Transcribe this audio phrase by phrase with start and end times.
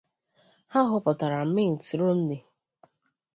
[0.71, 2.41] ha họpụtara Mitt Romney